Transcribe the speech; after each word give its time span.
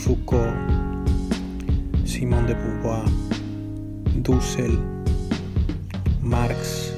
Foucault, 0.00 0.54
Simone 2.04 2.46
de 2.46 2.54
Beauvoir, 2.54 3.04
Dussel, 4.22 4.78
Marx. 6.22 6.94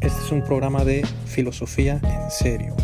Este 0.00 0.20
es 0.20 0.30
un 0.30 0.44
programa 0.44 0.84
de 0.84 1.06
filosofía 1.24 2.00
en 2.02 2.30
serio. 2.30 2.76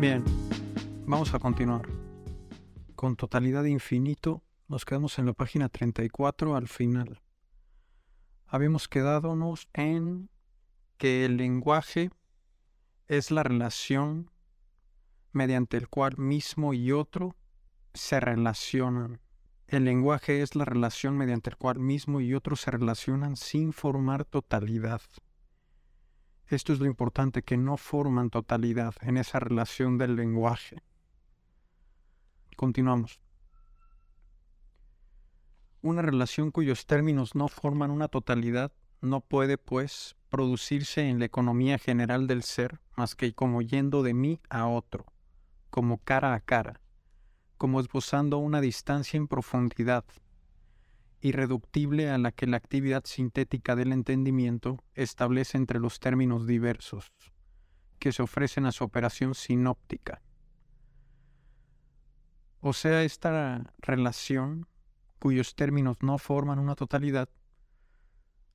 Bien, 0.00 0.24
vamos 1.06 1.34
a 1.34 1.38
continuar. 1.38 1.82
Con 2.96 3.16
totalidad 3.16 3.64
infinito 3.64 4.42
nos 4.68 4.84
quedamos 4.84 5.18
en 5.18 5.26
la 5.26 5.32
página 5.34 5.68
34 5.68 6.56
al 6.56 6.68
final 6.68 7.20
habíamos 8.50 8.88
quedadonos 8.88 9.68
en 9.72 10.28
que 11.00 11.24
el 11.24 11.38
lenguaje 11.38 12.10
es 13.08 13.30
la 13.30 13.42
relación 13.42 14.30
mediante 15.32 15.78
el 15.78 15.88
cual 15.88 16.18
mismo 16.18 16.74
y 16.74 16.92
otro 16.92 17.36
se 17.94 18.20
relacionan. 18.20 19.18
El 19.66 19.86
lenguaje 19.86 20.42
es 20.42 20.54
la 20.56 20.66
relación 20.66 21.16
mediante 21.16 21.48
el 21.48 21.56
cual 21.56 21.78
mismo 21.78 22.20
y 22.20 22.34
otro 22.34 22.54
se 22.54 22.70
relacionan 22.70 23.36
sin 23.36 23.72
formar 23.72 24.26
totalidad. 24.26 25.00
Esto 26.48 26.74
es 26.74 26.80
lo 26.80 26.86
importante, 26.86 27.42
que 27.42 27.56
no 27.56 27.78
forman 27.78 28.28
totalidad 28.28 28.94
en 29.00 29.16
esa 29.16 29.40
relación 29.40 29.96
del 29.96 30.16
lenguaje. 30.16 30.82
Continuamos. 32.56 33.22
Una 35.80 36.02
relación 36.02 36.50
cuyos 36.50 36.84
términos 36.84 37.34
no 37.34 37.48
forman 37.48 37.90
una 37.90 38.08
totalidad 38.08 38.70
no 39.00 39.22
puede, 39.22 39.56
pues, 39.56 40.14
producirse 40.30 41.08
en 41.08 41.18
la 41.18 41.26
economía 41.26 41.78
general 41.78 42.26
del 42.26 42.42
ser 42.42 42.80
más 42.96 43.14
que 43.14 43.34
como 43.34 43.60
yendo 43.60 44.02
de 44.02 44.14
mí 44.14 44.40
a 44.48 44.66
otro, 44.66 45.04
como 45.68 45.98
cara 45.98 46.34
a 46.34 46.40
cara, 46.40 46.80
como 47.58 47.80
esbozando 47.80 48.38
una 48.38 48.60
distancia 48.60 49.18
en 49.18 49.28
profundidad, 49.28 50.04
irreductible 51.20 52.08
a 52.08 52.16
la 52.16 52.32
que 52.32 52.46
la 52.46 52.56
actividad 52.56 53.04
sintética 53.04 53.76
del 53.76 53.92
entendimiento 53.92 54.82
establece 54.94 55.58
entre 55.58 55.78
los 55.78 56.00
términos 56.00 56.46
diversos 56.46 57.12
que 57.98 58.12
se 58.12 58.22
ofrecen 58.22 58.64
a 58.64 58.72
su 58.72 58.82
operación 58.82 59.34
sinóptica. 59.34 60.22
O 62.60 62.72
sea, 62.72 63.02
esta 63.02 63.74
relación 63.78 64.66
cuyos 65.18 65.54
términos 65.54 65.98
no 66.00 66.18
forman 66.18 66.58
una 66.58 66.74
totalidad, 66.74 67.28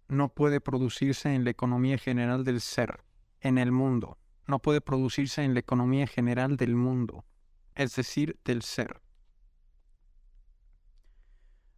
no 0.07 0.29
puede 0.29 0.61
producirse 0.61 1.33
en 1.33 1.43
la 1.43 1.49
economía 1.49 1.97
general 1.97 2.43
del 2.43 2.61
ser, 2.61 3.03
en 3.41 3.57
el 3.57 3.71
mundo, 3.71 4.17
no 4.47 4.59
puede 4.59 4.81
producirse 4.81 5.43
en 5.43 5.53
la 5.53 5.59
economía 5.59 6.07
general 6.07 6.57
del 6.57 6.75
mundo, 6.75 7.25
es 7.73 7.95
decir, 7.95 8.39
del 8.45 8.61
ser. 8.61 9.01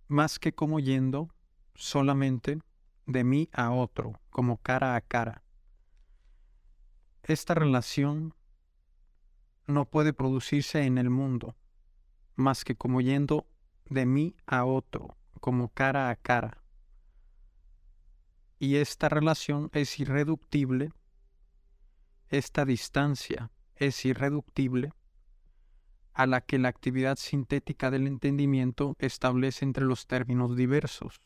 Más 0.07 0.39
que 0.39 0.53
como 0.53 0.79
yendo 0.79 1.33
solamente 1.75 2.59
de 3.05 3.23
mí 3.23 3.49
a 3.53 3.71
otro, 3.71 4.19
como 4.29 4.57
cara 4.57 4.95
a 4.95 5.01
cara. 5.01 5.43
Esta 7.23 7.53
relación 7.53 8.33
no 9.66 9.85
puede 9.85 10.13
producirse 10.13 10.83
en 10.83 10.97
el 10.97 11.09
mundo, 11.09 11.55
más 12.35 12.63
que 12.63 12.75
como 12.75 13.01
yendo 13.01 13.47
de 13.89 14.05
mí 14.05 14.35
a 14.45 14.66
otro, 14.66 15.17
como 15.39 15.69
cara 15.69 16.09
a 16.09 16.16
cara. 16.16 16.63
Y 18.59 18.78
esta 18.78 19.07
relación 19.09 19.69
es 19.73 20.00
irreductible, 20.00 20.91
esta 22.29 22.66
distancia 22.66 23.51
es 23.75 24.03
irreductible 24.06 24.94
a 26.13 26.25
la 26.25 26.41
que 26.41 26.57
la 26.57 26.69
actividad 26.69 27.17
sintética 27.17 27.91
del 27.91 28.07
entendimiento 28.07 28.96
establece 28.97 29.63
entre 29.63 29.85
los 29.85 30.07
términos 30.07 30.56
diversos, 30.56 31.22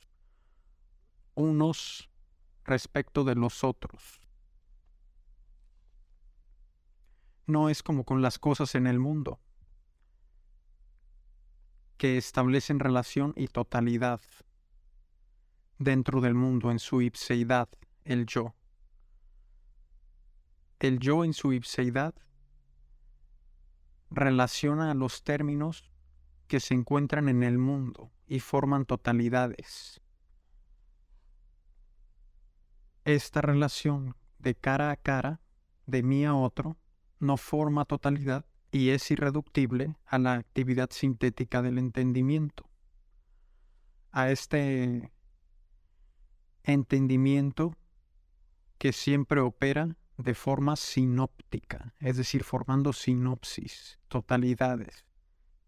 unos 1.34 2.10
respecto 2.66 3.24
de 3.24 3.36
los 3.36 3.64
otros. 3.64 4.20
No 7.48 7.70
es 7.70 7.84
como 7.84 8.04
con 8.04 8.22
las 8.22 8.38
cosas 8.38 8.76
en 8.76 8.86
el 8.86 9.00
mundo 9.00 9.40
que 11.98 12.18
establecen 12.18 12.80
relación 12.80 13.34
y 13.38 13.48
totalidad 13.48 14.20
dentro 15.82 16.22
del 16.22 16.36
mundo 16.36 16.70
en 16.70 16.78
su 16.78 17.02
ipseidad, 17.02 17.68
el 18.04 18.28
yo. 18.28 18.54
El 20.80 21.00
yo 21.00 21.24
en 21.24 21.34
su 21.34 21.54
ipseidad 21.54 22.14
relaciona 24.12 24.94
los 24.94 25.24
términos 25.24 25.92
que 26.48 26.60
se 26.60 26.76
encuentran 26.76 27.30
en 27.30 27.42
el 27.42 27.58
mundo 27.58 28.12
y 28.28 28.42
forman 28.42 28.86
totalidades. 28.86 30.02
Esta 33.04 33.42
relación 33.42 34.16
de 34.38 34.54
cara 34.54 34.92
a 34.92 34.98
cara, 34.98 35.42
de 35.88 36.04
mí 36.04 36.26
a 36.26 36.36
otro, 36.36 36.78
no 37.20 37.38
forma 37.38 37.86
totalidad, 37.86 38.46
y 38.72 38.90
es 38.90 39.10
irreductible 39.10 39.96
a 40.06 40.20
la 40.20 40.34
actividad 40.34 40.92
sintética 40.92 41.64
del 41.64 41.80
entendimiento, 41.80 42.70
a 44.12 44.30
este 44.30 45.12
entendimiento 46.64 47.76
que 48.78 48.94
siempre 48.94 49.42
opera 49.42 49.98
de 50.18 50.34
forma 50.34 50.76
sinóptica, 50.76 51.94
es 52.00 52.18
decir, 52.18 52.44
formando 52.44 52.94
sinopsis, 52.94 54.00
totalidades, 54.08 55.06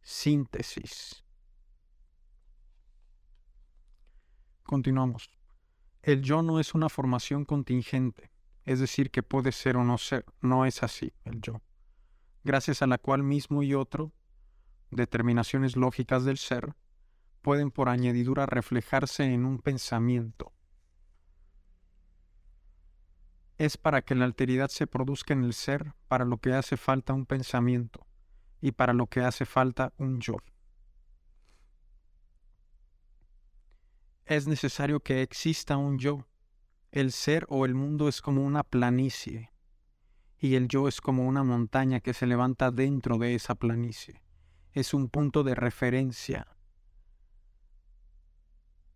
síntesis. 0.01 1.23
Continuamos. 4.63 5.29
El 6.01 6.21
yo 6.21 6.41
no 6.41 6.59
es 6.59 6.73
una 6.73 6.89
formación 6.89 7.45
contingente, 7.45 8.31
es 8.65 8.79
decir, 8.79 9.11
que 9.11 9.23
puede 9.23 9.51
ser 9.51 9.77
o 9.77 9.83
no 9.83 9.97
ser, 9.97 10.25
no 10.41 10.65
es 10.65 10.83
así 10.83 11.13
el 11.23 11.41
yo 11.41 11.61
gracias 12.43 12.81
a 12.81 12.87
la 12.87 12.97
cual 12.97 13.23
mismo 13.23 13.63
y 13.63 13.73
otro, 13.73 14.11
determinaciones 14.91 15.75
lógicas 15.75 16.25
del 16.25 16.37
ser, 16.37 16.75
pueden 17.41 17.71
por 17.71 17.89
añadidura 17.89 18.45
reflejarse 18.45 19.33
en 19.33 19.45
un 19.45 19.59
pensamiento. 19.59 20.53
Es 23.57 23.77
para 23.77 24.01
que 24.01 24.15
la 24.15 24.25
alteridad 24.25 24.69
se 24.69 24.87
produzca 24.87 25.33
en 25.33 25.43
el 25.43 25.53
ser 25.53 25.93
para 26.07 26.25
lo 26.25 26.37
que 26.37 26.53
hace 26.53 26.77
falta 26.77 27.13
un 27.13 27.25
pensamiento 27.25 28.05
y 28.61 28.71
para 28.71 28.93
lo 28.93 29.07
que 29.07 29.21
hace 29.21 29.45
falta 29.45 29.93
un 29.97 30.19
yo. 30.19 30.37
Es 34.25 34.47
necesario 34.47 35.01
que 35.01 35.21
exista 35.21 35.77
un 35.77 35.99
yo. 35.99 36.25
El 36.91 37.11
ser 37.11 37.45
o 37.49 37.65
el 37.65 37.75
mundo 37.75 38.07
es 38.07 38.21
como 38.21 38.45
una 38.45 38.63
planicie, 38.63 39.51
y 40.37 40.55
el 40.55 40.67
yo 40.67 40.87
es 40.87 41.01
como 41.01 41.27
una 41.27 41.43
montaña 41.43 41.99
que 41.99 42.13
se 42.13 42.27
levanta 42.27 42.71
dentro 42.71 43.17
de 43.17 43.35
esa 43.35 43.55
planicie. 43.55 44.21
Es 44.71 44.93
un 44.93 45.09
punto 45.09 45.43
de 45.43 45.55
referencia 45.55 46.47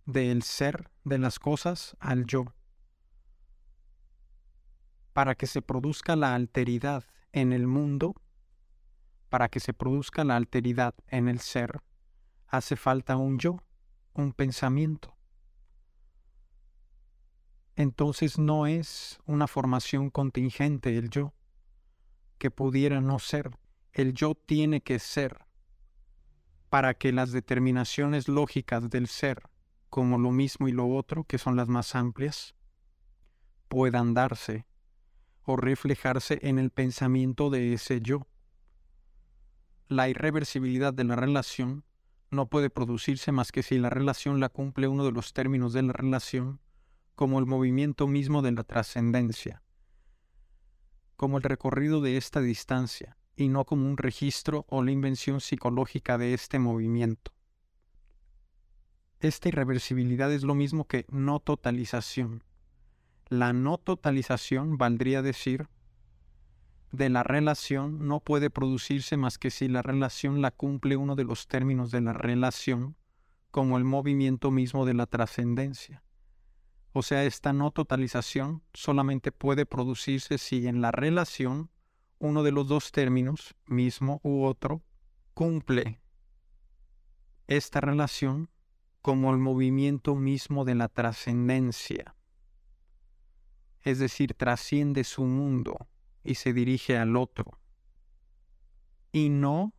del 0.06 0.44
ser 0.44 0.90
de 1.04 1.18
las 1.18 1.40
cosas 1.40 1.98
al 2.00 2.26
yo. 2.26 2.46
Para 5.18 5.34
que 5.34 5.48
se 5.48 5.64
produzca 5.64 6.16
la 6.16 6.36
alteridad 6.36 7.04
en 7.32 7.52
el 7.52 7.66
mundo, 7.66 8.14
para 9.30 9.50
que 9.50 9.60
se 9.60 9.74
produzca 9.74 10.24
la 10.24 10.36
alteridad 10.36 10.94
en 11.08 11.28
el 11.28 11.40
ser, 11.40 11.82
hace 12.46 12.76
falta 12.76 13.18
un 13.18 13.40
yo, 13.40 13.58
un 14.14 14.32
pensamiento. 14.32 15.18
Entonces 17.76 18.38
no 18.38 18.68
es 18.68 19.18
una 19.26 19.48
formación 19.48 20.12
contingente 20.12 20.96
el 20.96 21.10
yo, 21.10 21.34
que 22.38 22.52
pudiera 22.52 23.02
no 23.02 23.18
ser. 23.18 23.58
El 23.94 24.14
yo 24.14 24.36
tiene 24.36 24.82
que 24.82 25.00
ser 25.00 25.48
para 26.70 26.94
que 26.94 27.12
las 27.12 27.32
determinaciones 27.32 28.28
lógicas 28.28 28.88
del 28.92 29.08
ser, 29.08 29.42
como 29.90 30.20
lo 30.20 30.30
mismo 30.30 30.68
y 30.68 30.74
lo 30.74 30.88
otro, 30.88 31.24
que 31.24 31.40
son 31.40 31.56
las 31.56 31.70
más 31.70 31.96
amplias, 31.96 32.54
puedan 33.68 34.14
darse 34.14 34.68
o 35.48 35.56
reflejarse 35.56 36.40
en 36.44 36.60
el 36.60 36.72
pensamiento 36.72 37.50
de 37.50 37.74
ese 37.74 38.02
yo. 38.02 38.28
La 39.88 40.10
irreversibilidad 40.10 40.94
de 40.94 41.06
la 41.06 41.16
relación 41.16 41.86
no 42.30 42.50
puede 42.50 42.70
producirse 42.70 43.32
más 43.32 43.54
que 43.54 43.64
si 43.64 43.80
la 43.80 43.90
relación 43.90 44.42
la 44.42 44.50
cumple 44.50 44.90
uno 44.90 45.06
de 45.06 45.14
los 45.14 45.32
términos 45.32 45.72
de 45.72 45.84
la 45.84 45.94
relación, 45.94 46.60
como 47.16 47.40
el 47.40 47.46
movimiento 47.46 48.08
mismo 48.08 48.42
de 48.42 48.52
la 48.52 48.66
trascendencia, 48.66 49.64
como 51.16 51.38
el 51.38 51.44
recorrido 51.44 52.02
de 52.02 52.18
esta 52.18 52.42
distancia, 52.42 53.18
y 53.38 53.48
no 53.48 53.64
como 53.64 53.88
un 53.88 53.96
registro 53.96 54.66
o 54.68 54.84
la 54.84 54.92
invención 54.92 55.40
psicológica 55.40 56.18
de 56.18 56.34
este 56.34 56.60
movimiento. 56.60 57.32
Esta 59.22 59.48
irreversibilidad 59.48 60.34
es 60.34 60.44
lo 60.44 60.56
mismo 60.56 60.88
que 60.88 61.06
no 61.10 61.40
totalización. 61.40 62.44
La 63.30 63.52
no 63.54 63.78
totalización 63.78 64.78
valdría 64.78 65.22
decir 65.22 65.68
de 66.92 67.10
la 67.10 67.24
relación 67.24 68.08
no 68.08 68.22
puede 68.22 68.50
producirse 68.50 69.18
más 69.18 69.38
que 69.38 69.52
si 69.52 69.68
la 69.68 69.82
relación 69.82 70.42
la 70.42 70.52
cumple 70.52 70.96
uno 70.96 71.16
de 71.16 71.26
los 71.26 71.48
términos 71.48 71.92
de 71.92 72.02
la 72.02 72.14
relación, 72.14 72.96
como 73.52 73.78
el 73.78 73.84
movimiento 73.84 74.52
mismo 74.52 74.86
de 74.86 74.94
la 74.94 75.06
trascendencia. 75.06 76.04
O 76.94 77.04
sea, 77.04 77.26
esta 77.26 77.54
no 77.54 77.72
totalización 77.72 78.64
solamente 78.74 79.32
puede 79.32 79.66
producirse 79.66 80.38
si 80.38 80.68
en 80.68 80.82
la 80.82 80.92
relación 80.92 81.70
uno 82.20 82.44
de 82.44 82.52
los 82.52 82.68
dos 82.68 82.92
términos, 82.92 83.56
mismo 83.66 84.20
u 84.24 84.46
otro, 84.46 84.82
cumple 85.34 86.02
esta 87.48 87.82
relación 87.82 88.50
como 89.02 89.32
el 89.32 89.38
movimiento 89.38 90.16
mismo 90.16 90.66
de 90.66 90.76
la 90.76 90.90
trascendencia, 90.90 92.16
es 93.90 94.00
decir, 94.00 94.34
trasciende 94.34 95.04
su 95.04 95.24
mundo 95.24 95.88
y 96.24 96.36
se 96.36 96.54
dirige 96.54 96.98
al 96.98 97.16
otro, 97.16 97.60
y 99.12 99.30
no 99.30 99.74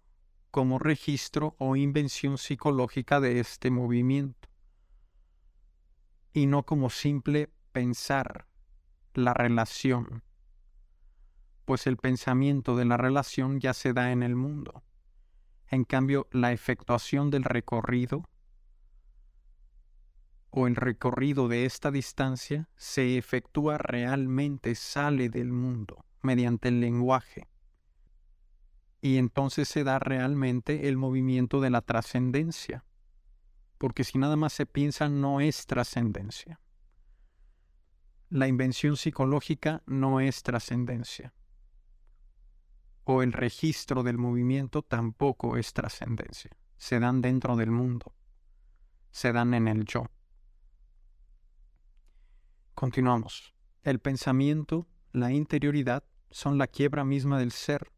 como 0.51 0.79
registro 0.79 1.55
o 1.59 1.77
invención 1.77 2.39
psicológica 2.39 3.21
de 3.21 3.41
este 3.41 3.71
movimiento, 3.71 4.49
y 6.33 6.47
no 6.47 6.63
como 6.65 6.91
simple 6.91 7.51
pensar 7.73 8.47
la 9.15 9.35
relación 9.35 10.23
pues 11.69 11.87
el 11.87 11.99
pensamiento 11.99 12.77
de 12.77 12.87
la 12.87 12.97
relación 12.97 13.61
ya 13.61 13.75
se 13.75 13.93
da 13.93 14.11
en 14.11 14.23
el 14.23 14.35
mundo. 14.35 14.83
En 15.67 15.85
cambio, 15.85 16.27
la 16.31 16.51
efectuación 16.51 17.29
del 17.29 17.45
recorrido 17.45 18.27
o 20.51 20.67
el 20.67 20.77
recorrido 20.77 21.49
de 21.49 21.65
esta 21.65 21.91
distancia 21.91 22.69
se 22.77 23.19
efectúa 23.19 23.79
realmente, 23.79 24.75
sale 24.75 25.29
del 25.29 25.53
mundo 25.53 26.05
mediante 26.23 26.69
el 26.69 26.81
lenguaje. 26.81 27.49
Y 29.01 29.19
entonces 29.19 29.69
se 29.69 29.85
da 29.85 29.99
realmente 29.99 30.89
el 30.89 30.97
movimiento 30.97 31.61
de 31.61 31.71
la 31.71 31.83
trascendencia, 31.83 32.85
porque 33.79 34.05
si 34.05 34.19
nada 34.19 34.37
más 34.37 34.53
se 34.53 34.67
piensa 34.67 35.09
no 35.09 35.41
es 35.41 35.67
trascendencia. 35.67 36.61
La 38.31 38.49
invención 38.49 38.97
psicológica 38.97 39.83
no 39.87 40.21
es 40.21 40.43
trascendencia 40.43 41.33
o 43.11 43.23
el 43.23 43.33
registro 43.33 44.03
del 44.03 44.19
movimiento 44.19 44.83
tampoco 44.83 45.57
es 45.57 45.73
trascendencia. 45.73 46.51
Se 46.77 47.01
dan 47.01 47.23
dentro 47.23 47.57
del 47.57 47.71
mundo. 47.71 48.15
Se 49.11 49.33
dan 49.33 49.55
en 49.55 49.67
el 49.67 49.87
yo. 49.87 50.11
Continuamos. 52.79 53.57
El 53.83 53.99
pensamiento, 53.99 54.87
la 55.11 55.33
interioridad, 55.33 56.05
son 56.31 56.59
la 56.59 56.69
quiebra 56.69 57.05
misma 57.05 57.41
del 57.41 57.51
ser 57.51 57.91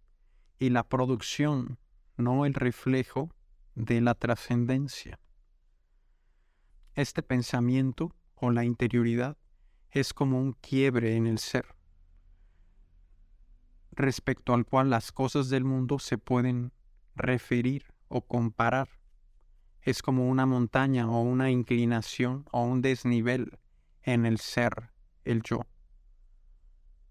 y 0.58 0.70
la 0.70 0.88
producción, 0.88 1.78
no 2.16 2.46
el 2.46 2.54
reflejo 2.54 3.28
de 3.74 4.00
la 4.00 4.14
trascendencia. 4.14 5.20
Este 6.94 7.22
pensamiento 7.22 8.16
o 8.34 8.50
la 8.50 8.64
interioridad 8.64 9.36
es 9.90 10.14
como 10.14 10.40
un 10.40 10.54
quiebre 10.54 11.14
en 11.14 11.26
el 11.26 11.38
ser 11.38 11.66
respecto 13.90 14.54
al 14.54 14.64
cual 14.64 14.88
las 14.88 15.12
cosas 15.12 15.50
del 15.50 15.64
mundo 15.64 15.98
se 15.98 16.16
pueden 16.16 16.72
referir 17.14 17.84
o 18.08 18.22
comparar. 18.22 18.88
Es 19.82 20.00
como 20.00 20.26
una 20.30 20.46
montaña 20.46 21.06
o 21.06 21.20
una 21.20 21.50
inclinación 21.50 22.46
o 22.50 22.62
un 22.62 22.80
desnivel 22.80 23.58
en 24.02 24.26
el 24.26 24.38
ser, 24.38 24.90
el 25.24 25.42
yo, 25.42 25.66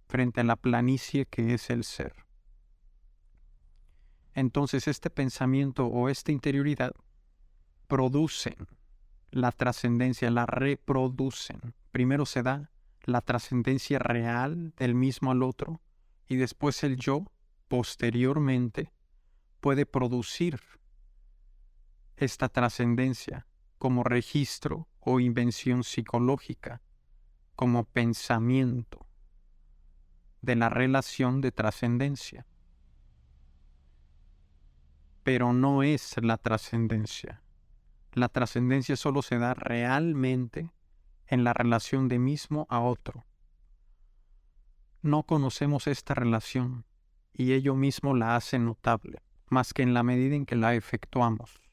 frente 0.07 0.41
a 0.41 0.43
la 0.43 0.55
planicie 0.55 1.25
que 1.25 1.53
es 1.53 1.69
el 1.69 1.83
ser. 1.83 2.13
Entonces 4.33 4.87
este 4.87 5.09
pensamiento 5.09 5.87
o 5.87 6.09
esta 6.09 6.31
interioridad 6.31 6.93
producen 7.87 8.55
la 9.31 9.51
trascendencia, 9.51 10.31
la 10.31 10.45
reproducen. 10.45 11.75
Primero 11.91 12.25
se 12.25 12.43
da 12.43 12.71
la 13.03 13.21
trascendencia 13.21 13.99
real 13.99 14.73
del 14.77 14.95
mismo 14.95 15.31
al 15.31 15.43
otro 15.43 15.81
y 16.27 16.37
después 16.37 16.83
el 16.83 16.97
yo, 16.97 17.25
posteriormente, 17.67 18.93
puede 19.59 19.85
producir 19.85 20.59
esta 22.15 22.49
trascendencia 22.49 23.47
como 23.79 24.03
registro 24.03 24.87
o 24.99 25.19
invención 25.19 25.83
psicológica, 25.83 26.83
como 27.55 27.85
pensamiento 27.85 29.07
de 30.41 30.55
la 30.55 30.69
relación 30.69 31.41
de 31.41 31.51
trascendencia. 31.51 32.45
Pero 35.23 35.51
no 35.51 35.81
es 35.81 36.15
la 36.21 36.37
trascendencia. 36.37 37.41
La 38.13 38.29
trascendencia 38.29 38.95
solo 38.95 39.23
se 39.23 39.39
da 39.39 39.55
realmente 39.55 40.71
en 41.25 41.43
la 41.43 41.53
relación 41.53 42.07
de 42.07 42.19
mismo 42.19 42.67
a 42.69 42.81
otro 42.81 43.25
no 45.01 45.23
conocemos 45.23 45.87
esta 45.87 46.13
relación 46.13 46.85
y 47.33 47.53
ello 47.53 47.75
mismo 47.75 48.13
la 48.15 48.35
hace 48.35 48.59
notable, 48.59 49.21
más 49.49 49.73
que 49.73 49.81
en 49.81 49.93
la 49.93 50.03
medida 50.03 50.35
en 50.35 50.45
que 50.45 50.55
la 50.55 50.75
efectuamos. 50.75 51.68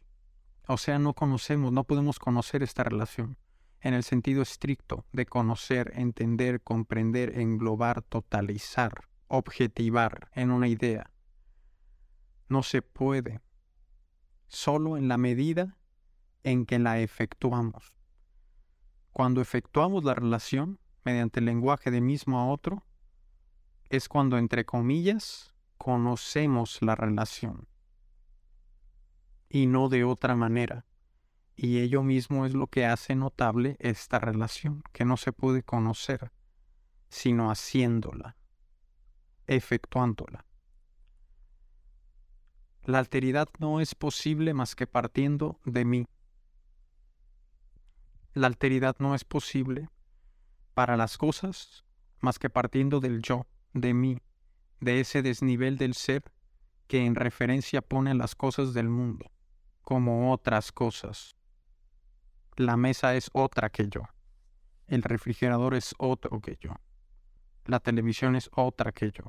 O 0.68 0.78
sea, 0.78 0.98
no 0.98 1.14
conocemos, 1.14 1.72
no 1.72 1.84
podemos 1.84 2.18
conocer 2.18 2.64
esta 2.64 2.82
relación 2.82 3.36
en 3.80 3.94
el 3.94 4.02
sentido 4.02 4.42
estricto 4.42 5.04
de 5.12 5.24
conocer, 5.24 5.92
entender, 5.94 6.60
comprender, 6.60 7.38
englobar, 7.38 8.02
totalizar, 8.02 9.08
objetivar 9.28 10.28
en 10.32 10.50
una 10.50 10.66
idea. 10.66 11.12
No 12.48 12.64
se 12.64 12.82
puede, 12.82 13.40
solo 14.48 14.96
en 14.96 15.06
la 15.06 15.18
medida 15.18 15.78
en 16.42 16.66
que 16.66 16.80
la 16.80 16.98
efectuamos. 16.98 17.94
Cuando 19.12 19.40
efectuamos 19.40 20.02
la 20.02 20.14
relación 20.14 20.80
mediante 21.04 21.38
el 21.38 21.46
lenguaje 21.46 21.92
de 21.92 22.00
mismo 22.00 22.40
a 22.40 22.46
otro, 22.48 22.84
es 23.88 24.08
cuando, 24.08 24.36
entre 24.36 24.64
comillas, 24.64 25.54
conocemos 25.78 26.82
la 26.82 26.96
relación 26.96 27.68
y 29.48 29.66
no 29.66 29.88
de 29.88 30.04
otra 30.04 30.34
manera. 30.36 30.84
Y 31.54 31.78
ello 31.78 32.02
mismo 32.02 32.44
es 32.44 32.54
lo 32.54 32.66
que 32.66 32.84
hace 32.84 33.14
notable 33.14 33.76
esta 33.78 34.18
relación, 34.18 34.82
que 34.92 35.04
no 35.04 35.16
se 35.16 35.32
puede 35.32 35.62
conocer, 35.62 36.30
sino 37.08 37.50
haciéndola, 37.50 38.36
efectuándola. 39.46 40.44
La 42.84 42.98
alteridad 42.98 43.48
no 43.58 43.80
es 43.80 43.94
posible 43.94 44.54
más 44.54 44.76
que 44.76 44.86
partiendo 44.86 45.58
de 45.64 45.84
mí. 45.84 46.06
La 48.34 48.48
alteridad 48.48 48.96
no 48.98 49.14
es 49.14 49.24
posible 49.24 49.88
para 50.74 50.96
las 50.96 51.16
cosas 51.16 51.84
más 52.20 52.38
que 52.38 52.50
partiendo 52.50 53.00
del 53.00 53.22
yo 53.22 53.46
de 53.72 53.94
mí, 53.94 54.18
de 54.80 55.00
ese 55.00 55.22
desnivel 55.22 55.78
del 55.78 55.94
ser 55.94 56.22
que 56.86 57.06
en 57.06 57.14
referencia 57.14 57.80
pone 57.80 58.14
las 58.14 58.34
cosas 58.34 58.74
del 58.74 58.88
mundo 58.88 59.30
como 59.86 60.32
otras 60.32 60.72
cosas. 60.72 61.36
La 62.56 62.76
mesa 62.76 63.14
es 63.14 63.30
otra 63.32 63.70
que 63.70 63.88
yo. 63.88 64.02
El 64.88 65.04
refrigerador 65.04 65.76
es 65.76 65.94
otro 65.96 66.40
que 66.40 66.56
yo. 66.60 66.72
la 67.66 67.78
televisión 67.78 68.34
es 68.34 68.50
otra 68.54 68.90
que 68.90 69.12
yo, 69.12 69.24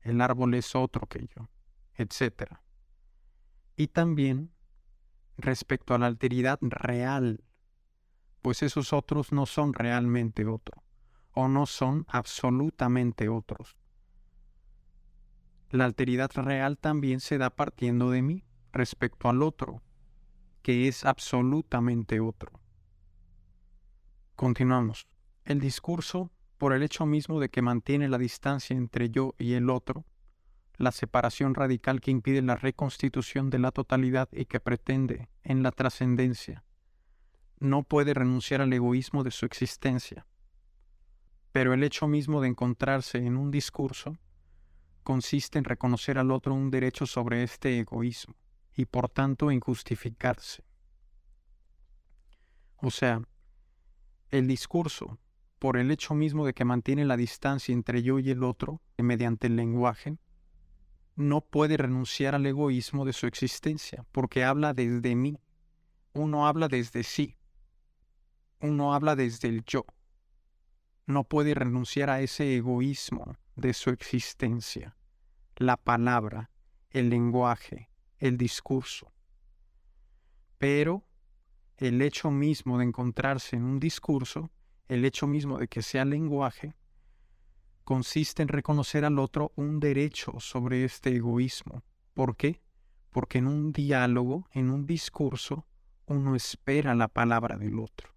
el 0.00 0.20
árbol 0.20 0.54
es 0.54 0.74
otro 0.74 1.06
que 1.06 1.28
yo, 1.28 1.48
etc. 1.94 2.56
Y 3.76 3.86
también 3.88 4.52
respecto 5.36 5.94
a 5.94 5.98
la 5.98 6.06
alteridad 6.06 6.58
real, 6.60 7.44
pues 8.42 8.64
esos 8.64 8.92
otros 8.92 9.30
no 9.30 9.46
son 9.46 9.74
realmente 9.74 10.44
otro, 10.44 10.82
o 11.32 11.46
no 11.46 11.66
son 11.66 12.04
absolutamente 12.08 13.28
otros. 13.28 13.76
La 15.70 15.84
alteridad 15.84 16.32
real 16.34 16.78
también 16.78 17.20
se 17.20 17.38
da 17.38 17.50
partiendo 17.50 18.10
de 18.10 18.22
mí 18.22 18.47
respecto 18.78 19.28
al 19.28 19.42
otro, 19.42 19.82
que 20.62 20.88
es 20.88 21.04
absolutamente 21.04 22.20
otro. 22.20 22.60
Continuamos. 24.36 25.08
El 25.44 25.60
discurso, 25.60 26.30
por 26.58 26.72
el 26.72 26.82
hecho 26.82 27.04
mismo 27.04 27.40
de 27.40 27.48
que 27.48 27.60
mantiene 27.60 28.08
la 28.08 28.18
distancia 28.18 28.76
entre 28.76 29.10
yo 29.10 29.34
y 29.36 29.54
el 29.54 29.68
otro, 29.68 30.04
la 30.76 30.92
separación 30.92 31.54
radical 31.54 32.00
que 32.00 32.12
impide 32.12 32.40
la 32.40 32.54
reconstitución 32.54 33.50
de 33.50 33.58
la 33.58 33.72
totalidad 33.72 34.28
y 34.30 34.44
que 34.44 34.60
pretende, 34.60 35.28
en 35.42 35.64
la 35.64 35.72
trascendencia, 35.72 36.64
no 37.58 37.82
puede 37.82 38.14
renunciar 38.14 38.60
al 38.60 38.72
egoísmo 38.72 39.24
de 39.24 39.32
su 39.32 39.44
existencia. 39.44 40.24
Pero 41.50 41.74
el 41.74 41.82
hecho 41.82 42.06
mismo 42.06 42.40
de 42.40 42.48
encontrarse 42.48 43.18
en 43.18 43.36
un 43.36 43.50
discurso 43.50 44.16
consiste 45.02 45.58
en 45.58 45.64
reconocer 45.64 46.16
al 46.16 46.30
otro 46.30 46.54
un 46.54 46.70
derecho 46.70 47.06
sobre 47.06 47.42
este 47.42 47.80
egoísmo 47.80 48.36
y 48.78 48.86
por 48.86 49.08
tanto 49.08 49.50
en 49.50 49.58
justificarse. 49.58 50.62
O 52.76 52.92
sea, 52.92 53.20
el 54.30 54.46
discurso, 54.46 55.18
por 55.58 55.76
el 55.76 55.90
hecho 55.90 56.14
mismo 56.14 56.46
de 56.46 56.54
que 56.54 56.64
mantiene 56.64 57.04
la 57.04 57.16
distancia 57.16 57.72
entre 57.72 58.04
yo 58.04 58.20
y 58.20 58.30
el 58.30 58.44
otro, 58.44 58.80
mediante 58.96 59.48
el 59.48 59.56
lenguaje, 59.56 60.16
no 61.16 61.40
puede 61.40 61.76
renunciar 61.76 62.36
al 62.36 62.46
egoísmo 62.46 63.04
de 63.04 63.12
su 63.12 63.26
existencia, 63.26 64.06
porque 64.12 64.44
habla 64.44 64.74
desde 64.74 65.16
mí. 65.16 65.40
Uno 66.12 66.46
habla 66.46 66.68
desde 66.68 67.02
sí. 67.02 67.36
Uno 68.60 68.94
habla 68.94 69.16
desde 69.16 69.48
el 69.48 69.64
yo. 69.64 69.86
No 71.04 71.24
puede 71.24 71.52
renunciar 71.54 72.10
a 72.10 72.20
ese 72.20 72.54
egoísmo 72.54 73.34
de 73.56 73.74
su 73.74 73.90
existencia. 73.90 74.96
La 75.56 75.76
palabra, 75.76 76.52
el 76.90 77.10
lenguaje, 77.10 77.88
el 78.18 78.36
discurso. 78.36 79.12
Pero 80.58 81.04
el 81.76 82.02
hecho 82.02 82.30
mismo 82.30 82.78
de 82.78 82.84
encontrarse 82.84 83.56
en 83.56 83.64
un 83.64 83.78
discurso, 83.78 84.50
el 84.88 85.04
hecho 85.04 85.26
mismo 85.26 85.58
de 85.58 85.68
que 85.68 85.82
sea 85.82 86.04
lenguaje, 86.04 86.74
consiste 87.84 88.42
en 88.42 88.48
reconocer 88.48 89.06
al 89.06 89.18
otro 89.18 89.52
un 89.56 89.80
derecho 89.80 90.40
sobre 90.40 90.84
este 90.84 91.16
egoísmo. 91.16 91.84
¿Por 92.12 92.36
qué? 92.36 92.60
Porque 93.10 93.38
en 93.38 93.46
un 93.46 93.72
diálogo, 93.72 94.46
en 94.52 94.70
un 94.70 94.84
discurso, 94.84 95.66
uno 96.04 96.34
espera 96.34 96.94
la 96.94 97.08
palabra 97.08 97.56
del 97.56 97.78
otro. 97.78 98.14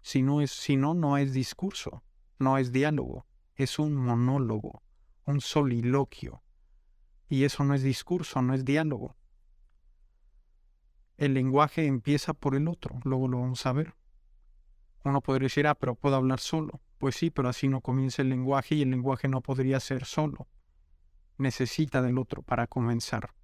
Si 0.00 0.22
no, 0.22 0.40
es, 0.40 0.52
si 0.52 0.76
no, 0.76 0.94
no 0.94 1.16
es 1.16 1.32
discurso, 1.32 2.04
no 2.38 2.56
es 2.56 2.70
diálogo, 2.70 3.26
es 3.56 3.80
un 3.80 3.96
monólogo, 3.96 4.82
un 5.24 5.40
soliloquio. 5.40 6.43
Y 7.28 7.44
eso 7.44 7.64
no 7.64 7.74
es 7.74 7.82
discurso, 7.82 8.42
no 8.42 8.54
es 8.54 8.64
diálogo. 8.64 9.16
El 11.16 11.34
lenguaje 11.34 11.86
empieza 11.86 12.34
por 12.34 12.54
el 12.54 12.68
otro, 12.68 13.00
luego 13.04 13.28
lo 13.28 13.40
vamos 13.40 13.64
a 13.66 13.72
ver. 13.72 13.94
Uno 15.04 15.20
podría 15.20 15.46
decir, 15.46 15.66
ah, 15.66 15.74
pero 15.74 15.94
puedo 15.94 16.16
hablar 16.16 16.40
solo. 16.40 16.80
Pues 16.98 17.16
sí, 17.16 17.30
pero 17.30 17.48
así 17.48 17.68
no 17.68 17.80
comienza 17.80 18.22
el 18.22 18.30
lenguaje 18.30 18.74
y 18.74 18.82
el 18.82 18.90
lenguaje 18.90 19.28
no 19.28 19.42
podría 19.42 19.78
ser 19.80 20.06
solo. 20.06 20.48
Necesita 21.36 22.00
del 22.00 22.18
otro 22.18 22.42
para 22.42 22.66
comenzar. 22.66 23.34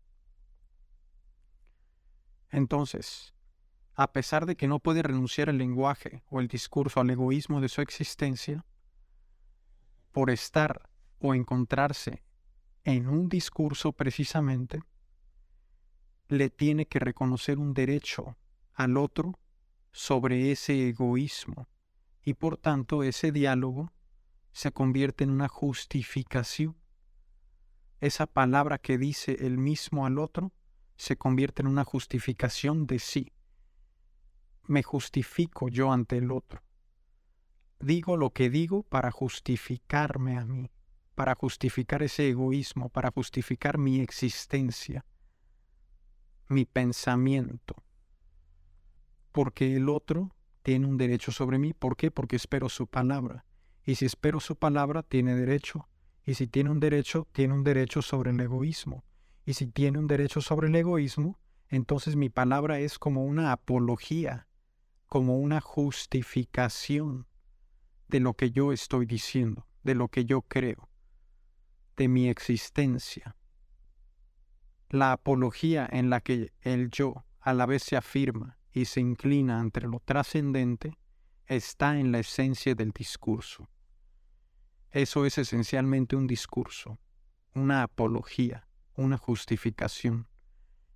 Entonces, 2.49 3.35
a 3.95 4.13
pesar 4.13 4.47
de 4.47 4.57
que 4.57 4.67
no 4.67 4.81
puede 4.81 5.03
renunciar 5.03 5.49
el 5.49 5.59
lenguaje 5.59 6.23
o 6.31 6.41
el 6.41 6.49
discurso 6.49 7.01
al 7.01 7.11
egoísmo 7.11 7.61
de 7.61 7.69
su 7.69 7.83
existencia, 7.83 8.65
por 10.11 10.31
estar 10.31 10.89
o 11.19 11.35
encontrarse 11.35 12.23
en 12.85 13.09
un 13.09 13.29
discurso 13.29 13.93
precisamente, 13.93 14.81
le 16.29 16.49
tiene 16.49 16.87
que 16.87 16.99
reconocer 16.99 17.59
un 17.59 17.75
derecho 17.75 18.37
al 18.75 18.97
otro 18.97 19.39
sobre 19.93 20.53
ese 20.53 20.89
egoísmo 20.89 21.69
y 22.23 22.35
por 22.35 22.57
tanto 22.57 23.03
ese 23.03 23.33
diálogo 23.33 23.93
se 24.53 24.73
convierte 24.73 25.25
en 25.25 25.31
una 25.31 25.49
justificación. 25.49 26.77
Esa 28.01 28.27
palabra 28.27 28.79
que 28.79 28.97
dice 28.97 29.37
el 29.41 29.59
mismo 29.59 30.07
al 30.07 30.19
otro 30.19 30.53
se 30.97 31.17
convierte 31.17 31.63
en 31.63 31.69
una 31.69 31.85
justificación 31.85 32.87
de 32.87 32.99
sí. 32.99 33.33
Me 34.67 34.83
justifico 34.83 35.69
yo 35.69 35.93
ante 35.93 36.19
el 36.19 36.31
otro. 36.31 36.63
Digo 37.81 38.17
lo 38.17 38.31
que 38.31 38.51
digo 38.51 38.83
para 38.83 39.11
justificarme 39.11 40.37
a 40.37 40.45
mí, 40.45 40.71
para 41.21 41.35
justificar 41.35 42.03
ese 42.03 42.31
egoísmo, 42.31 42.89
para 42.89 43.11
justificar 43.11 43.77
mi 43.77 44.01
existencia, 44.01 45.05
mi 46.49 46.65
pensamiento. 46.65 47.75
Porque 49.31 49.77
el 49.77 49.91
otro 49.91 50.35
tiene 50.63 50.87
un 50.87 50.97
derecho 50.97 51.31
sobre 51.31 51.59
mí. 51.59 51.75
¿Por 51.75 51.99
qué? 51.99 52.11
Porque 52.11 52.37
espero 52.37 52.71
su 52.71 52.87
palabra. 52.87 53.45
Y 53.85 53.97
si 53.97 54.07
espero 54.07 54.41
su 54.41 54.57
palabra, 54.57 55.03
tiene 55.03 55.35
derecho. 55.35 55.91
Y 56.25 56.33
si 56.33 56.47
tiene 56.47 56.71
un 56.71 56.81
derecho, 56.81 57.29
tiene 57.33 57.53
un 57.53 57.65
derecho 57.65 58.01
sobre 58.01 58.31
el 58.31 58.41
egoísmo. 58.41 59.05
Y 59.45 59.53
si 59.53 59.67
tiene 59.67 59.99
un 59.99 60.07
derecho 60.07 60.41
sobre 60.41 60.69
el 60.69 60.75
egoísmo, 60.75 61.39
entonces 61.69 62.17
mi 62.17 62.31
palabra 62.31 62.81
es 62.81 62.99
como 62.99 63.27
una 63.27 63.53
apología, 63.53 64.49
como 65.05 65.39
una 65.39 65.61
justificación 65.61 67.27
de 68.09 68.21
lo 68.21 68.33
que 68.33 68.53
yo 68.53 68.73
estoy 68.73 69.05
diciendo, 69.05 69.67
de 69.83 69.95
lo 69.95 70.09
que 70.09 70.25
yo 70.25 70.41
creo, 70.41 70.90
de 72.01 72.09
mi 72.09 72.31
existencia. 72.31 73.37
La 74.89 75.13
apología 75.13 75.87
en 75.93 76.09
la 76.09 76.23
que 76.23 76.55
el 76.63 76.91
yo 76.91 77.27
a 77.41 77.53
la 77.53 77.67
vez 77.67 77.83
se 77.83 77.95
afirma 77.95 78.57
y 78.73 78.87
se 78.87 79.01
inclina 79.01 79.61
ante 79.61 79.83
lo 79.83 80.01
trascendente 80.01 80.97
está 81.45 82.01
en 82.01 82.11
la 82.11 82.21
esencia 82.21 82.75
del 82.75 82.93
discurso. 82.93 83.69
Eso 84.91 85.27
es 85.27 85.37
esencialmente 85.37 86.17
un 86.17 86.27
discurso, 86.27 86.99
una 87.55 87.83
apología, 87.83 88.67
una 88.95 89.19
justificación, 89.19 90.27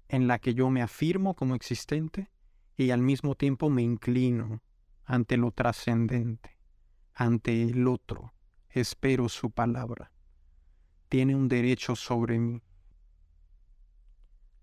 en 0.08 0.26
la 0.26 0.38
que 0.38 0.54
yo 0.54 0.70
me 0.70 0.80
afirmo 0.80 1.34
como 1.34 1.54
existente 1.54 2.30
y 2.78 2.92
al 2.92 3.02
mismo 3.02 3.34
tiempo 3.34 3.68
me 3.68 3.82
inclino 3.82 4.62
ante 5.04 5.36
lo 5.36 5.50
trascendente, 5.50 6.56
ante 7.12 7.62
el 7.62 7.88
otro, 7.88 8.32
espero 8.70 9.28
su 9.28 9.50
palabra. 9.50 10.13
Tiene 11.14 11.36
un 11.36 11.46
derecho 11.46 11.94
sobre 11.94 12.40
mí. 12.40 12.60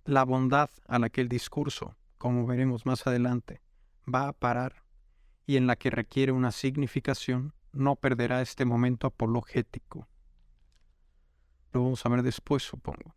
La 0.03 0.25
bondad 0.25 0.70
a 0.86 1.00
la 1.00 1.10
que 1.10 1.22
el 1.22 1.29
discurso 1.29 1.96
como 2.22 2.46
veremos 2.46 2.86
más 2.86 3.08
adelante, 3.08 3.62
va 4.05 4.27
a 4.27 4.34
parar 4.34 4.84
y 5.48 5.55
en 5.55 5.65
la 5.65 5.77
que 5.77 5.89
requiere 5.89 6.34
una 6.34 6.51
significación, 6.51 7.55
no 7.72 7.96
perderá 7.96 8.41
este 8.41 8.65
momento 8.65 9.08
apologético. 9.08 10.08
Lo 11.72 11.84
vamos 11.84 12.05
a 12.05 12.10
ver 12.10 12.22
después, 12.22 12.63
supongo. 12.63 13.15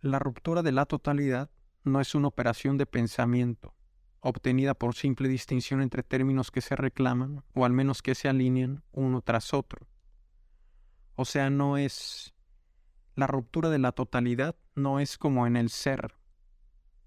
La 0.00 0.18
ruptura 0.20 0.62
de 0.62 0.70
la 0.70 0.86
totalidad 0.86 1.50
no 1.82 2.00
es 2.00 2.14
una 2.14 2.28
operación 2.28 2.78
de 2.78 2.86
pensamiento, 2.86 3.74
obtenida 4.20 4.74
por 4.74 4.94
simple 4.94 5.28
distinción 5.28 5.82
entre 5.82 6.04
términos 6.04 6.52
que 6.52 6.60
se 6.60 6.76
reclaman 6.76 7.42
o 7.54 7.64
al 7.64 7.72
menos 7.72 8.02
que 8.02 8.14
se 8.14 8.28
alinean 8.28 8.84
uno 8.92 9.20
tras 9.20 9.52
otro. 9.52 9.88
O 11.14 11.24
sea, 11.24 11.50
no 11.50 11.76
es... 11.76 12.34
La 13.14 13.26
ruptura 13.26 13.68
de 13.68 13.78
la 13.78 13.92
totalidad 13.92 14.56
no 14.74 15.00
es 15.00 15.18
como 15.18 15.46
en 15.46 15.56
el 15.56 15.68
ser, 15.68 16.14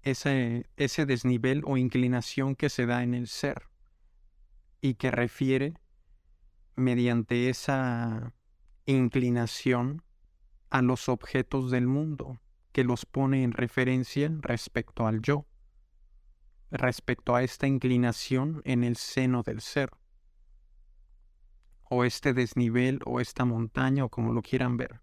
ese, 0.02 0.68
ese 0.76 1.06
desnivel 1.06 1.62
o 1.64 1.76
inclinación 1.76 2.54
que 2.54 2.68
se 2.68 2.86
da 2.86 3.02
en 3.02 3.14
el 3.14 3.26
ser 3.26 3.68
y 4.80 4.94
que 4.94 5.10
refiere 5.10 5.74
mediante 6.76 7.48
esa 7.48 8.34
inclinación 8.86 10.02
a 10.70 10.82
los 10.82 11.08
objetos 11.08 11.70
del 11.70 11.86
mundo, 11.86 12.40
que 12.72 12.84
los 12.84 13.06
pone 13.06 13.44
en 13.44 13.52
referencia 13.52 14.30
respecto 14.40 15.06
al 15.06 15.22
yo, 15.22 15.46
respecto 16.70 17.34
a 17.34 17.42
esta 17.42 17.66
inclinación 17.66 18.60
en 18.64 18.84
el 18.84 18.96
seno 18.96 19.42
del 19.42 19.60
ser, 19.60 19.90
o 21.94 22.04
este 22.04 22.34
desnivel 22.34 23.00
o 23.04 23.20
esta 23.20 23.44
montaña 23.44 24.04
o 24.04 24.08
como 24.08 24.32
lo 24.32 24.42
quieran 24.42 24.76
ver. 24.76 25.00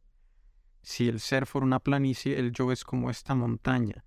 Si 0.81 1.07
el 1.07 1.19
ser 1.19 1.45
fuera 1.45 1.65
una 1.65 1.79
planicie, 1.79 2.37
el 2.39 2.51
yo 2.51 2.71
es 2.71 2.83
como 2.83 3.09
esta 3.09 3.35
montaña 3.35 4.05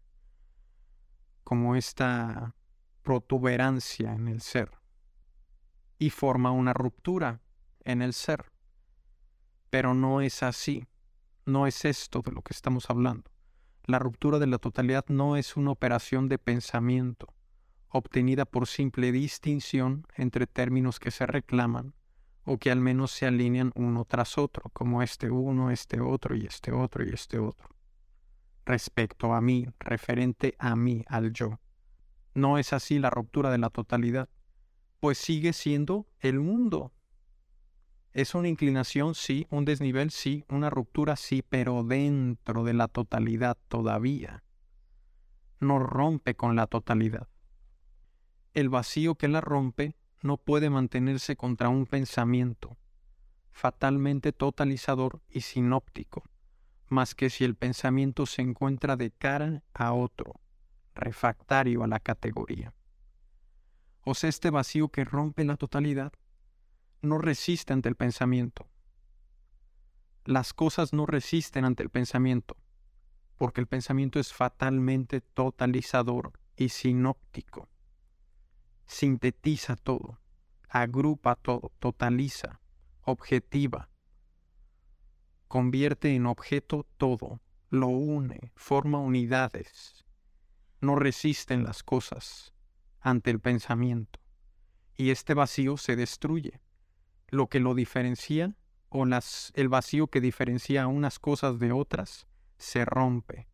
como 1.45 1.77
esta 1.77 2.57
protuberancia 3.03 4.15
en 4.15 4.29
el 4.29 4.41
ser 4.41 4.71
y 5.99 6.11
forma 6.11 6.51
una 6.51 6.73
ruptura 6.73 7.43
en 7.85 8.03
el 8.03 8.15
ser. 8.15 8.51
Pero 9.71 9.95
no 9.95 10.23
es 10.23 10.43
así, 10.43 10.89
no 11.45 11.67
es 11.67 11.85
esto 11.85 12.23
de 12.23 12.33
lo 12.33 12.43
que 12.43 12.55
estamos 12.55 12.91
hablando. 12.91 13.31
La 13.85 13.99
ruptura 13.99 14.39
de 14.39 14.47
la 14.47 14.59
totalidad 14.59 15.05
no 15.09 15.37
es 15.37 15.57
una 15.57 15.71
operación 15.71 16.29
de 16.29 16.39
pensamiento, 16.39 17.35
obtenida 17.89 18.47
por 18.47 18.67
simple 18.67 19.13
distinción 19.13 20.07
entre 20.17 20.47
términos 20.47 20.99
que 20.99 21.11
se 21.11 21.27
reclaman 21.27 21.95
o 22.45 22.59
que 22.59 22.71
al 22.71 22.81
menos 22.81 23.11
se 23.11 23.27
alinean 23.27 23.73
uno 23.75 24.05
tras 24.05 24.39
otro, 24.39 24.71
como 24.73 25.03
este 25.03 25.31
uno, 25.31 25.71
este 25.71 26.01
otro 26.01 26.37
y 26.37 26.47
este 26.47 26.73
otro 26.73 27.05
y 27.05 27.11
este 27.11 27.39
otro. 27.39 27.69
Respecto 28.67 29.35
a 29.35 29.41
mí, 29.41 29.67
referente 29.79 30.55
a 30.59 30.77
mí, 30.77 31.05
al 31.09 31.33
yo. 31.33 31.61
No 32.35 32.59
es 32.59 32.73
así 32.73 32.99
la 32.99 33.11
ruptura 33.11 33.51
de 33.51 33.59
la 33.59 33.71
totalidad, 33.71 34.29
pues 35.01 35.19
sigue 35.19 35.53
siendo 35.53 36.07
el 36.21 36.41
mundo. 36.41 36.93
Es 38.13 38.35
una 38.35 38.49
inclinación, 38.49 39.15
sí, 39.15 39.47
un 39.51 39.65
desnivel, 39.65 40.11
sí, 40.11 40.45
una 40.49 40.71
ruptura, 40.71 41.17
sí, 41.17 41.43
pero 41.43 41.83
dentro 41.83 42.63
de 42.63 42.75
la 42.75 42.89
totalidad 42.89 43.59
todavía. 43.69 44.45
No 45.61 45.79
rompe 45.79 46.35
con 46.35 46.57
la 46.57 46.67
totalidad. 46.67 47.29
El 48.53 48.69
vacío 48.69 49.17
que 49.17 49.29
la 49.29 49.41
rompe 49.41 49.97
no 50.25 50.39
puede 50.39 50.71
mantenerse 50.71 51.37
contra 51.37 51.69
un 51.69 51.85
pensamiento, 51.85 52.79
fatalmente 53.53 54.33
totalizador 54.33 55.21
y 55.29 55.43
sinóptico, 55.43 56.25
más 56.89 57.15
que 57.15 57.29
si 57.29 57.45
el 57.45 57.57
pensamiento 57.57 58.25
se 58.25 58.41
encuentra 58.41 58.97
de 58.97 59.11
cara 59.11 59.63
a 59.75 59.93
otro, 59.93 60.41
refractario 60.95 61.85
a 61.85 61.89
la 61.89 62.01
categoría. 62.01 62.73
O 64.01 64.15
sea, 64.15 64.31
este 64.31 64.49
vacío 64.49 64.89
que 64.89 65.05
rompe 65.05 65.45
la 65.45 65.59
totalidad 65.59 66.11
no 67.03 67.19
resiste 67.19 67.75
ante 67.75 67.91
el 67.91 67.95
pensamiento. 67.95 68.67
Las 70.25 70.55
cosas 70.55 70.95
no 70.95 71.05
resisten 71.05 71.67
ante 71.67 71.83
el 71.83 71.91
pensamiento, 71.91 72.57
porque 73.37 73.61
el 73.61 73.67
pensamiento 73.67 74.19
es 74.19 74.33
fatalmente 74.33 75.21
totalizador 75.21 76.33
y 76.57 76.71
sinóptico 76.71 77.69
sintetiza 78.87 79.77
todo, 79.77 80.19
agrupa 80.69 81.37
todo, 81.37 81.73
totaliza, 81.79 82.61
objetiva, 83.03 83.91
convierte 85.49 86.15
en 86.15 86.27
objeto 86.27 86.87
todo, 86.97 87.41
lo 87.71 87.89
une, 87.89 88.53
forma 88.55 88.99
unidades, 88.99 90.05
no 90.81 90.97
resisten 90.97 91.65
las 91.65 91.83
cosas 91.83 92.53
ante 93.01 93.31
el 93.31 93.41
pensamiento, 93.41 94.21
y 94.97 95.11
este 95.11 95.35
vacío 95.35 95.77
se 95.77 95.97
destruye. 95.97 96.61
Lo 97.29 97.49
que 97.49 97.59
lo 97.59 97.75
diferencia 97.75 98.57
o 98.89 99.05
las, 99.07 99.53
el 99.57 99.69
vacío 99.69 100.07
que 100.07 100.21
diferencia 100.21 100.87
unas 100.87 101.19
cosas 101.19 101.59
de 101.59 101.73
otras 101.73 102.29
se 102.59 102.85
rompe. 102.85 103.49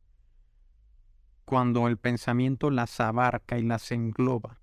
Cuando 1.47 1.89
el 1.89 1.97
pensamiento 1.97 2.71
las 2.71 3.01
abarca 3.01 3.59
y 3.59 3.63
las 3.63 3.91
engloba 3.91 4.60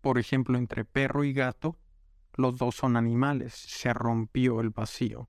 por 0.00 0.18
ejemplo, 0.18 0.58
entre 0.58 0.84
perro 0.84 1.24
y 1.24 1.32
gato, 1.32 1.78
los 2.34 2.56
dos 2.56 2.76
son 2.76 2.96
animales, 2.96 3.54
se 3.54 3.92
rompió 3.92 4.60
el 4.60 4.70
vacío 4.70 5.28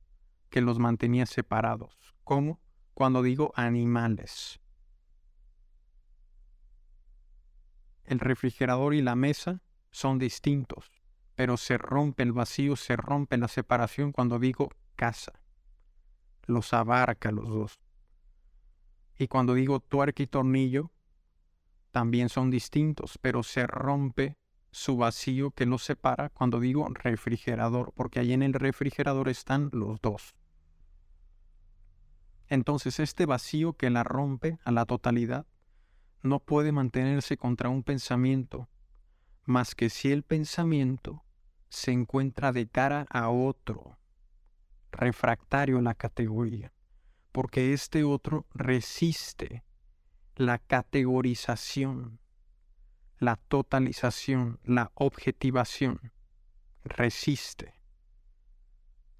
que 0.50 0.62
los 0.62 0.80
mantenía 0.80 1.26
separados. 1.26 2.16
¿Cómo? 2.24 2.60
Cuando 2.94 3.22
digo 3.22 3.52
animales. 3.56 4.60
El 8.04 8.20
refrigerador 8.20 8.96
y 8.96 9.02
la 9.02 9.16
mesa 9.16 9.62
son 9.92 10.18
distintos, 10.18 10.92
pero 11.36 11.58
se 11.58 11.78
rompe 11.78 12.24
el 12.24 12.34
vacío, 12.34 12.76
se 12.76 12.96
rompe 12.96 13.38
la 13.38 13.48
separación 13.48 14.12
cuando 14.12 14.40
digo 14.40 14.70
casa. 14.96 15.34
Los 16.48 16.74
abarca 16.74 17.32
los 17.32 17.48
dos. 17.48 17.80
Y 19.18 19.28
cuando 19.28 19.54
digo 19.54 19.80
tuerca 19.80 20.24
y 20.24 20.28
tornillo, 20.28 20.92
también 21.92 22.30
son 22.30 22.50
distintos, 22.50 23.20
pero 23.22 23.44
se 23.44 23.68
rompe 23.68 24.39
su 24.72 24.98
vacío 24.98 25.52
que 25.52 25.66
los 25.66 25.84
separa 25.84 26.30
cuando 26.30 26.60
digo 26.60 26.88
refrigerador, 26.90 27.92
porque 27.96 28.20
ahí 28.20 28.34
en 28.34 28.44
el 28.44 28.54
refrigerador 28.54 29.30
están 29.30 29.70
los 29.74 30.02
dos. 30.02 30.36
Entonces 32.48 33.00
este 33.00 33.26
vacío 33.26 33.74
que 33.74 33.90
la 33.90 34.04
rompe 34.04 34.60
a 34.64 34.72
la 34.72 34.86
totalidad 34.86 35.46
no 36.22 36.40
puede 36.40 36.72
mantenerse 36.72 37.38
contra 37.38 37.70
un 37.70 37.84
pensamiento, 37.84 38.68
más 39.46 39.76
que 39.76 39.90
si 39.90 40.12
el 40.12 40.24
pensamiento 40.24 41.24
se 41.70 41.92
encuentra 41.92 42.52
de 42.52 42.68
cara 42.68 43.06
a 43.10 43.30
otro, 43.30 43.98
refractario 44.92 45.78
a 45.78 45.82
la 45.82 45.94
categoría, 45.94 46.74
porque 47.32 47.74
este 47.74 48.04
otro 48.04 48.48
resiste 48.54 49.64
la 50.36 50.58
categorización 50.58 52.20
la 53.20 53.36
totalización, 53.36 54.60
la 54.64 54.92
objetivación, 54.96 56.14
resiste, 56.86 57.74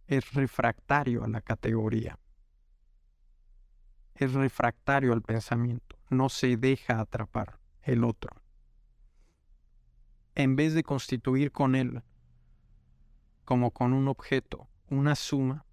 es 0.08 0.34
refractario 0.34 1.26
a 1.26 1.28
la 1.28 1.42
categoría, 1.42 2.18
es 4.16 4.34
refractario 4.34 5.12
al 5.12 5.22
pensamiento, 5.22 5.98
no 6.10 6.30
se 6.30 6.56
deja 6.56 7.02
atrapar 7.02 7.60
el 7.82 8.06
otro. 8.06 8.42
En 10.34 10.56
vez 10.56 10.74
de 10.74 10.84
constituir 10.84 11.52
con 11.52 11.76
él 11.76 12.02
como 13.44 13.72
con 13.72 13.92
un 13.94 14.08
objeto, 14.08 14.70
una 14.88 15.16
suma, 15.16 15.66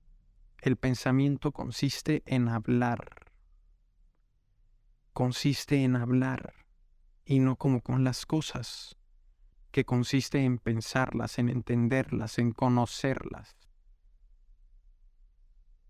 el 0.62 0.77
pensamiento 0.77 1.53
consiste 1.53 2.25
en 2.27 2.49
hablar, 2.49 3.31
consiste 5.12 5.85
en 5.85 5.95
hablar 5.95 6.66
y 7.27 7.41
no 7.41 7.57
como 7.57 7.83
con 7.83 8.05
las 8.05 8.25
cosas, 8.25 8.97
que 9.73 9.85
consiste 9.85 10.43
en 10.43 10.59
pensarlas, 10.59 11.39
en 11.39 11.49
entenderlas, 11.51 12.39
en 12.39 12.53
conocerlas. 12.53 13.57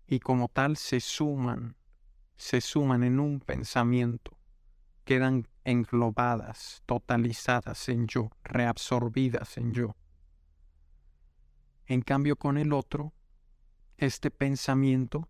Y 0.07 0.19
como 0.19 0.49
tal 0.49 0.77
se 0.77 0.99
suman, 0.99 1.77
se 2.35 2.59
suman 2.59 3.03
en 3.03 3.19
un 3.19 3.39
pensamiento, 3.39 4.37
quedan 5.05 5.47
englobadas, 5.63 6.81
totalizadas 6.87 7.87
en 7.87 8.07
yo, 8.07 8.31
reabsorbidas 8.43 9.57
en 9.57 9.73
yo. 9.73 9.95
En 11.85 12.01
cambio 12.01 12.35
con 12.35 12.57
el 12.57 12.73
otro, 12.73 13.13
este 13.97 14.31
pensamiento 14.31 15.29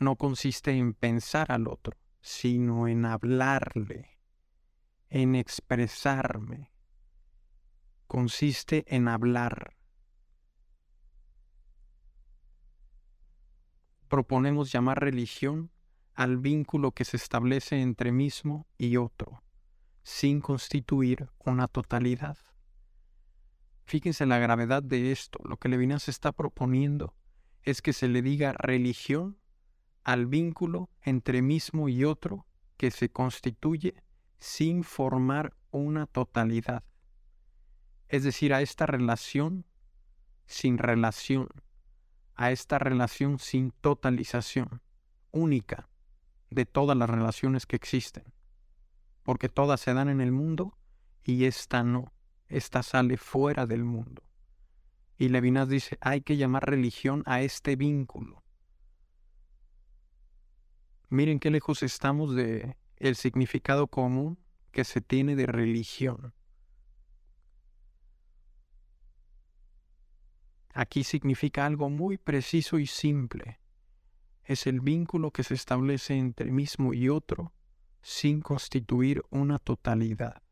no 0.00 0.16
consiste 0.16 0.72
en 0.72 0.92
pensar 0.92 1.52
al 1.52 1.68
otro, 1.68 1.96
sino 2.20 2.88
en 2.88 3.04
hablarle, 3.04 4.19
en 5.10 5.34
expresarme, 5.34 6.70
consiste 8.06 8.84
en 8.86 9.08
hablar. 9.08 9.76
Proponemos 14.08 14.72
llamar 14.72 15.00
religión 15.00 15.70
al 16.14 16.38
vínculo 16.38 16.92
que 16.92 17.04
se 17.04 17.16
establece 17.16 17.80
entre 17.80 18.12
mismo 18.12 18.66
y 18.78 18.96
otro, 18.96 19.42
sin 20.02 20.40
constituir 20.40 21.28
una 21.38 21.66
totalidad. 21.68 22.38
Fíjense 23.84 24.26
la 24.26 24.38
gravedad 24.38 24.82
de 24.82 25.10
esto. 25.10 25.40
Lo 25.44 25.56
que 25.56 25.68
Levinas 25.68 26.08
está 26.08 26.32
proponiendo 26.32 27.14
es 27.62 27.82
que 27.82 27.92
se 27.92 28.08
le 28.08 28.22
diga 28.22 28.52
religión 28.52 29.38
al 30.04 30.26
vínculo 30.26 30.90
entre 31.02 31.42
mismo 31.42 31.88
y 31.88 32.04
otro 32.04 32.46
que 32.76 32.90
se 32.90 33.10
constituye 33.10 34.02
sin 34.40 34.82
formar 34.82 35.54
una 35.70 36.06
totalidad. 36.06 36.82
Es 38.08 38.24
decir, 38.24 38.52
a 38.52 38.62
esta 38.62 38.86
relación 38.86 39.66
sin 40.46 40.78
relación, 40.78 41.48
a 42.34 42.50
esta 42.50 42.78
relación 42.78 43.38
sin 43.38 43.70
totalización, 43.70 44.82
única 45.30 45.88
de 46.50 46.66
todas 46.66 46.96
las 46.96 47.08
relaciones 47.08 47.66
que 47.66 47.76
existen. 47.76 48.24
Porque 49.22 49.48
todas 49.48 49.80
se 49.80 49.94
dan 49.94 50.08
en 50.08 50.20
el 50.20 50.32
mundo 50.32 50.76
y 51.22 51.44
esta 51.44 51.84
no, 51.84 52.12
esta 52.48 52.82
sale 52.82 53.16
fuera 53.16 53.66
del 53.66 53.84
mundo. 53.84 54.24
Y 55.18 55.28
Levinas 55.28 55.68
dice, 55.68 55.98
hay 56.00 56.22
que 56.22 56.38
llamar 56.38 56.68
religión 56.68 57.22
a 57.26 57.42
este 57.42 57.76
vínculo. 57.76 58.42
Miren 61.10 61.38
qué 61.38 61.50
lejos 61.50 61.82
estamos 61.82 62.34
de 62.34 62.76
el 63.00 63.16
significado 63.16 63.86
común 63.86 64.38
que 64.72 64.84
se 64.84 65.00
tiene 65.00 65.34
de 65.34 65.46
religión. 65.46 66.34
Aquí 70.74 71.02
significa 71.02 71.66
algo 71.66 71.88
muy 71.88 72.18
preciso 72.18 72.78
y 72.78 72.86
simple. 72.86 73.58
Es 74.44 74.66
el 74.66 74.80
vínculo 74.80 75.32
que 75.32 75.42
se 75.42 75.54
establece 75.54 76.16
entre 76.16 76.52
mismo 76.52 76.94
y 76.94 77.08
otro 77.08 77.52
sin 78.02 78.42
constituir 78.42 79.22
una 79.30 79.58
totalidad. 79.58 80.42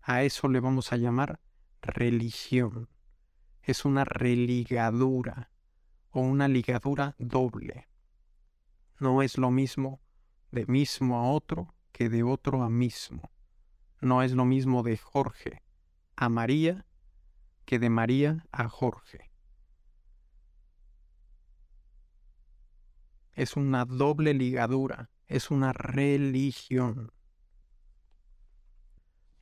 A 0.00 0.22
eso 0.22 0.48
le 0.48 0.60
vamos 0.60 0.92
a 0.92 0.96
llamar 0.96 1.38
religión. 1.82 2.88
es 3.62 3.84
una 3.84 4.04
religadura 4.04 5.50
o 6.10 6.20
una 6.20 6.48
ligadura 6.48 7.14
doble. 7.18 7.86
No 8.98 9.22
es 9.22 9.36
lo 9.36 9.50
mismo 9.50 10.00
de 10.50 10.66
mismo 10.66 11.18
a 11.18 11.30
otro 11.30 11.74
que 11.92 12.08
de 12.08 12.22
otro 12.22 12.62
a 12.62 12.70
mismo. 12.70 13.30
No 14.00 14.22
es 14.22 14.32
lo 14.32 14.44
mismo 14.44 14.82
de 14.82 14.96
Jorge 14.96 15.62
a 16.16 16.28
María 16.28 16.84
que 17.64 17.78
de 17.78 17.90
María 17.90 18.46
a 18.50 18.68
Jorge. 18.68 19.30
Es 23.34 23.56
una 23.56 23.84
doble 23.84 24.34
ligadura, 24.34 25.10
es 25.26 25.50
una 25.50 25.72
religión. 25.72 27.12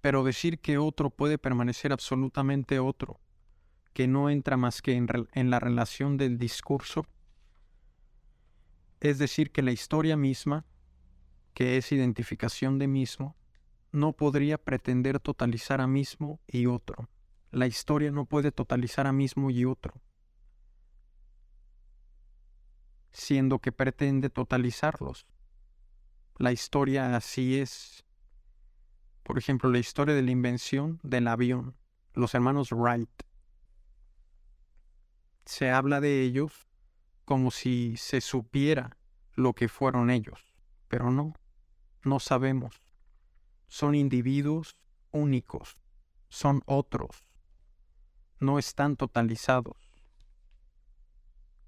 Pero 0.01 0.25
decir 0.25 0.59
que 0.59 0.77
otro 0.77 1.11
puede 1.11 1.38
permanecer 1.38 1.92
absolutamente 1.92 2.79
otro, 2.79 3.21
que 3.92 4.07
no 4.07 4.29
entra 4.29 4.57
más 4.57 4.83
que 4.83 4.95
en, 4.97 5.51
la 5.51 5.61
relación 5.61 6.16
del 6.16 6.37
discurso, 6.37 7.07
es 9.01 9.19
decir, 9.19 9.53
que 9.53 9.62
la 9.62 9.73
historia 9.73 10.16
misma, 10.16 10.66
que 11.57 11.79
es 11.79 11.90
identificación 11.90 12.79
de 12.79 12.87
mismo, 12.87 13.35
no 13.90 14.12
podría 14.12 14.59
pretender 14.59 15.21
totalizar 15.21 15.81
a 15.81 15.87
mismo 15.87 16.38
y 16.47 16.66
otro. 16.66 17.09
La 17.51 17.66
historia 17.66 18.11
no 18.11 18.27
puede 18.27 18.53
totalizar 18.53 19.07
a 19.07 19.12
mismo 19.14 19.49
y 19.49 19.64
otro, 19.64 19.95
siendo 23.11 23.59
que 23.59 23.73
pretende 23.73 24.29
totalizarlos. 24.29 25.27
La 26.37 26.53
historia 26.53 27.16
así 27.16 27.59
es. 27.59 28.05
Por 29.23 29.38
ejemplo, 29.38 29.71
la 29.71 29.79
historia 29.79 30.14
de 30.14 30.21
la 30.21 30.33
invención 30.33 31.01
del 31.03 31.27
avión, 31.27 31.75
los 32.12 32.35
hermanos 32.35 32.71
Wright. 32.71 33.23
Se 35.47 35.71
habla 35.71 36.03
de 36.03 36.21
ellos 36.21 36.69
como 37.25 37.51
si 37.51 37.97
se 37.97 38.21
supiera 38.21 38.99
lo 39.33 39.55
que 39.55 39.69
fueron 39.69 40.11
ellos, 40.11 40.53
pero 40.88 41.11
no, 41.11 41.33
no 42.07 42.21
sabemos. 42.21 42.81
Son 43.69 43.95
individuos 43.95 44.79
únicos, 45.11 45.77
son 46.29 46.62
otros, 46.66 47.29
no 48.38 48.59
están 48.59 48.97
totalizados, 48.97 49.77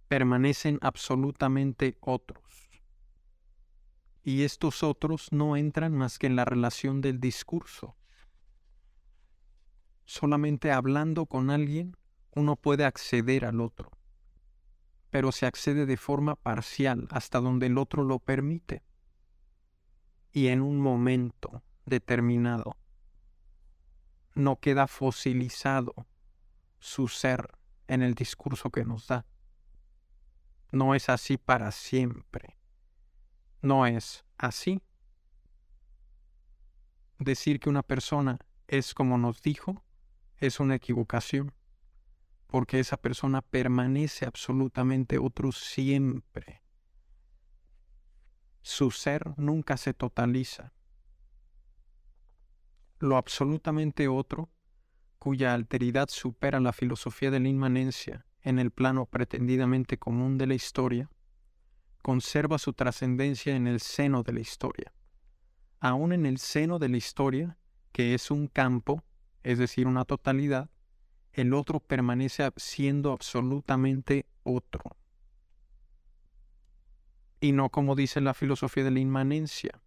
permanecen 0.07 0.79
absolutamente 0.81 1.99
otros. 2.01 2.43
Y 4.23 4.43
estos 4.43 4.83
otros 4.83 5.33
no 5.33 5.57
entran 5.57 5.95
más 5.95 6.19
que 6.19 6.27
en 6.27 6.37
la 6.37 6.45
relación 6.45 7.01
del 7.01 7.19
discurso. 7.19 7.97
Solamente 10.05 10.71
hablando 10.71 11.27
con 11.27 11.51
alguien 11.51 11.97
uno 12.31 12.57
puede 12.57 12.85
acceder 12.85 13.45
al 13.45 13.61
otro, 13.61 13.91
pero 15.11 15.33
se 15.33 15.47
accede 15.47 15.87
de 15.87 15.97
forma 15.97 16.37
parcial 16.37 17.09
hasta 17.11 17.41
donde 17.41 17.67
el 17.67 17.79
otro 17.79 18.05
lo 18.05 18.19
permite. 18.19 18.88
Y 20.39 20.47
en 20.47 20.63
un 20.63 20.79
momento 20.79 21.65
determinado 21.85 22.77
no 24.37 24.61
queda 24.61 24.87
fosilizado 24.87 26.07
su 26.79 27.09
ser 27.09 27.59
en 27.89 28.03
el 28.03 28.15
discurso 28.15 28.71
que 28.71 28.85
nos 28.85 29.09
da. 29.09 29.27
No 30.71 30.95
es 30.95 31.09
así 31.09 31.39
para 31.39 31.73
siempre. 31.73 32.57
No 33.63 33.85
es 33.85 34.25
así. 34.37 34.81
Decir 37.19 37.59
que 37.59 37.69
una 37.69 37.83
persona 37.83 38.39
es 38.69 38.95
como 38.95 39.19
nos 39.19 39.43
dijo 39.43 39.83
es 40.37 40.61
una 40.61 40.77
equivocación, 40.77 41.53
porque 42.47 42.79
esa 42.79 42.97
persona 42.97 43.43
permanece 43.43 44.25
absolutamente 44.25 45.19
otro 45.19 45.51
siempre. 45.51 46.63
Su 48.63 48.91
ser 48.91 49.35
nunca 49.39 49.77
se 49.77 49.95
totaliza. 49.95 50.73
Lo 52.99 53.17
absolutamente 53.17 54.09
otro 54.09 54.51
cuya 55.19 55.55
alteridad 55.55 56.09
supera 56.09 56.61
la 56.61 56.73
filosofía 56.73 57.31
de 57.31 57.41
la 57.41 57.49
inmanencia 57.49 58.27
en 58.43 58.59
el 58.59 58.71
plano 58.71 59.07
pretendidamente 59.07 59.99
común 59.99 60.39
de 60.39 60.47
la 60.47 60.55
historia, 60.55 61.11
conserva 62.03 62.59
su 62.59 62.73
trascendencia 62.73 63.55
en 63.57 63.67
el 63.67 63.81
seno 63.81 64.23
de 64.23 64.33
la 64.33 64.41
historia. 64.41 64.93
Aún 65.81 66.13
en 66.13 66.27
el 66.27 66.39
seno 66.39 66.79
de 66.79 66.89
la 66.89 66.97
historia, 66.97 67.59
que 67.93 68.15
es 68.15 68.31
un 68.31 68.47
campo, 68.47 69.05
es 69.43 69.59
decir, 69.59 69.87
una 69.87 70.05
totalidad, 70.05 70.71
el 71.33 71.53
otro 71.53 71.81
permanece 71.81 72.49
siendo 72.57 73.13
absolutamente 73.13 74.27
otro. 74.43 74.98
Y 77.41 77.53
no 77.53 77.71
como 77.71 77.95
dice 77.95 78.21
la 78.21 78.35
filosofía 78.35 78.85
de 78.85 78.91
la 78.91 79.01
inmanencia, 79.01 79.81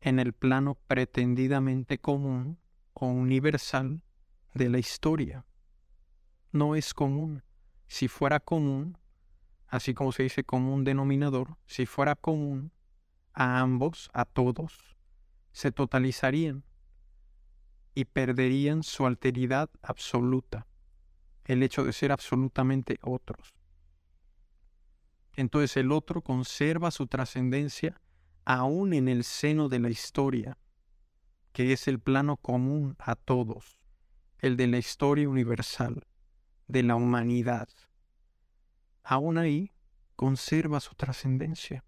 en 0.00 0.18
el 0.18 0.32
plano 0.32 0.76
pretendidamente 0.86 1.98
común 1.98 2.58
o 2.94 3.06
universal 3.06 4.02
de 4.54 4.68
la 4.68 4.78
historia. 4.78 5.44
No 6.52 6.74
es 6.74 6.94
común. 6.94 7.42
Si 7.86 8.08
fuera 8.08 8.40
común, 8.40 8.98
así 9.66 9.94
como 9.94 10.12
se 10.12 10.24
dice 10.24 10.44
común 10.44 10.84
denominador, 10.84 11.56
si 11.66 11.86
fuera 11.86 12.14
común 12.14 12.72
a 13.32 13.60
ambos, 13.60 14.10
a 14.12 14.24
todos, 14.24 14.96
se 15.52 15.72
totalizarían 15.72 16.64
y 17.94 18.04
perderían 18.04 18.82
su 18.82 19.06
alteridad 19.06 19.70
absoluta, 19.82 20.66
el 21.44 21.62
hecho 21.62 21.84
de 21.84 21.92
ser 21.92 22.12
absolutamente 22.12 22.98
otros. 23.02 23.57
Entonces 25.38 25.76
el 25.76 25.92
otro 25.92 26.20
conserva 26.20 26.90
su 26.90 27.06
trascendencia 27.06 28.00
aún 28.44 28.92
en 28.92 29.06
el 29.06 29.22
seno 29.22 29.68
de 29.68 29.78
la 29.78 29.88
historia, 29.88 30.58
que 31.52 31.72
es 31.72 31.86
el 31.86 32.00
plano 32.00 32.38
común 32.38 32.96
a 32.98 33.14
todos 33.14 33.78
el 34.40 34.56
de 34.56 34.66
la 34.66 34.78
historia 34.78 35.28
universal, 35.28 36.08
de 36.66 36.82
la 36.82 36.96
humanidad, 36.96 37.68
aún 39.04 39.38
ahí 39.38 39.70
conserva 40.16 40.80
su 40.80 40.96
trascendencia. 40.96 41.84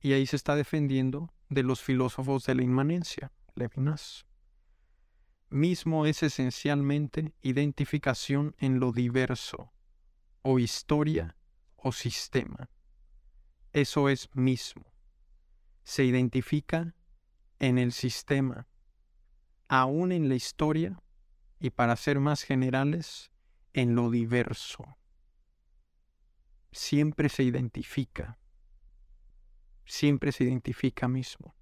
Y 0.00 0.14
ahí 0.14 0.26
se 0.26 0.34
está 0.34 0.56
defendiendo 0.56 1.32
de 1.50 1.62
los 1.62 1.82
filósofos 1.82 2.46
de 2.46 2.56
la 2.56 2.64
inmanencia, 2.64 3.30
Levinas. 3.54 4.26
Mismo 5.50 6.04
es 6.04 6.24
esencialmente 6.24 7.32
identificación 7.42 8.56
en 8.58 8.80
lo 8.80 8.90
diverso, 8.90 9.70
o 10.42 10.58
historia 10.58 11.36
o 11.84 11.92
sistema. 11.92 12.70
Eso 13.72 14.08
es 14.08 14.34
mismo. 14.34 14.86
Se 15.82 16.02
identifica 16.02 16.94
en 17.58 17.76
el 17.76 17.92
sistema, 17.92 18.66
aún 19.68 20.10
en 20.10 20.30
la 20.30 20.34
historia 20.34 20.98
y 21.60 21.70
para 21.70 21.94
ser 21.96 22.20
más 22.20 22.42
generales, 22.42 23.30
en 23.74 23.94
lo 23.94 24.10
diverso. 24.10 24.96
Siempre 26.72 27.28
se 27.28 27.42
identifica, 27.42 28.38
siempre 29.84 30.32
se 30.32 30.44
identifica 30.44 31.06
mismo. 31.06 31.54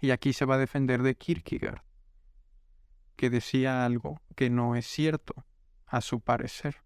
Y 0.00 0.10
aquí 0.10 0.32
se 0.32 0.44
va 0.44 0.56
a 0.56 0.58
defender 0.58 1.02
de 1.02 1.14
Kierkegaard, 1.14 1.84
que 3.14 3.30
decía 3.30 3.84
algo 3.84 4.20
que 4.34 4.50
no 4.50 4.74
es 4.74 4.86
cierto, 4.86 5.46
a 5.86 6.00
su 6.00 6.20
parecer. 6.20 6.82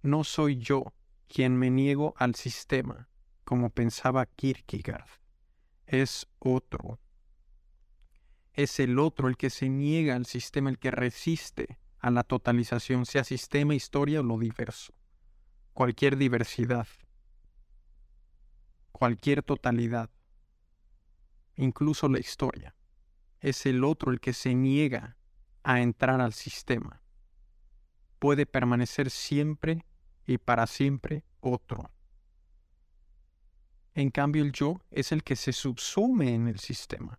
No 0.00 0.24
soy 0.24 0.56
yo 0.56 0.94
quien 1.32 1.56
me 1.56 1.70
niego 1.70 2.14
al 2.18 2.34
sistema, 2.34 3.08
como 3.44 3.70
pensaba 3.70 4.26
Kierkegaard, 4.26 5.08
es 5.86 6.26
otro 6.38 6.98
es 8.54 8.80
el 8.80 8.98
otro 8.98 9.28
el 9.28 9.36
que 9.36 9.50
se 9.50 9.68
niega 9.68 10.14
al 10.14 10.26
sistema, 10.26 10.68
el 10.70 10.78
que 10.78 10.90
resiste 10.90 11.78
a 11.98 12.10
la 12.10 12.22
totalización, 12.22 13.06
sea 13.06 13.24
sistema, 13.24 13.74
historia 13.74 14.20
o 14.20 14.22
lo 14.22 14.38
diverso. 14.38 14.92
Cualquier 15.72 16.16
diversidad, 16.16 16.86
cualquier 18.90 19.42
totalidad, 19.42 20.10
incluso 21.56 22.08
la 22.08 22.18
historia. 22.18 22.74
Es 23.40 23.64
el 23.64 23.84
otro 23.84 24.12
el 24.12 24.20
que 24.20 24.34
se 24.34 24.54
niega 24.54 25.16
a 25.62 25.80
entrar 25.80 26.20
al 26.20 26.34
sistema. 26.34 27.00
Puede 28.18 28.44
permanecer 28.44 29.10
siempre 29.10 29.86
y 30.26 30.38
para 30.38 30.66
siempre 30.66 31.24
otro. 31.40 31.90
En 33.94 34.10
cambio, 34.10 34.42
el 34.42 34.52
yo 34.52 34.80
es 34.90 35.12
el 35.12 35.22
que 35.22 35.36
se 35.36 35.52
subsume 35.52 36.34
en 36.34 36.48
el 36.48 36.58
sistema 36.58 37.18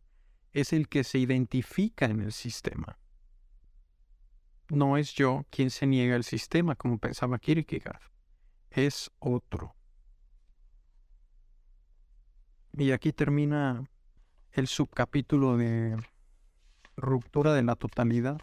es 0.53 0.71
el 0.71 0.87
que 0.87 1.03
se 1.03 1.17
identifica 1.17 2.05
en 2.05 2.21
el 2.21 2.31
sistema. 2.31 2.97
No 4.69 4.97
es 4.97 5.13
yo 5.13 5.45
quien 5.49 5.69
se 5.71 5.87
niega 5.87 6.15
al 6.15 6.23
sistema, 6.23 6.75
como 6.75 6.99
pensaba 6.99 7.39
Kierkegaard. 7.39 8.01
Es 8.69 9.11
otro. 9.19 9.75
Y 12.77 12.91
aquí 12.91 13.11
termina 13.11 13.83
el 14.51 14.67
subcapítulo 14.67 15.57
de 15.57 15.97
ruptura 16.95 17.53
de 17.53 17.63
la 17.63 17.75
totalidad. 17.75 18.39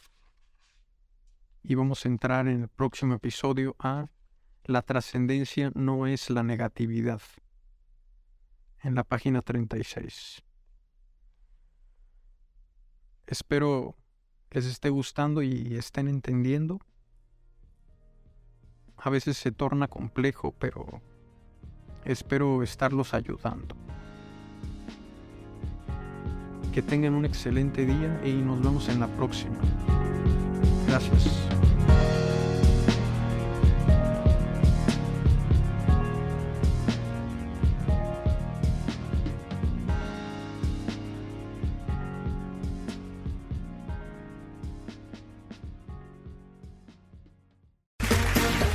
y 1.63 1.75
vamos 1.75 2.07
a 2.07 2.09
entrar 2.09 2.49
en 2.49 2.63
el 2.63 2.69
próximo 2.69 3.15
episodio 3.15 3.77
a 3.79 4.07
La 4.65 4.83
trascendencia 4.83 5.73
no 5.75 6.07
es 6.07 6.31
la 6.31 6.43
negatividad 6.43 7.21
en 8.83 8.95
la 8.95 9.05
página 9.05 9.43
36. 9.43 10.43
Espero 13.27 13.97
les 14.51 14.67
esté 14.67 14.91
gustando 14.91 15.43
y 15.43 15.77
estén 15.77 16.09
entendiendo. 16.09 16.81
A 18.97 19.09
veces 19.09 19.37
se 19.37 19.53
torna 19.53 19.89
complejo, 19.89 20.53
pero 20.59 21.01
espero 22.05 22.63
estarlos 22.63 23.15
ayudando. 23.15 23.77
Que 26.73 26.83
tengan 26.83 27.15
un 27.15 27.25
excelente 27.25 27.87
día 27.87 28.21
y 28.25 28.33
nos 28.35 28.61
vemos 28.61 28.89
en 28.89 29.01
la 29.01 29.09
próxima. 29.09 29.57
Gracias. 30.87 31.70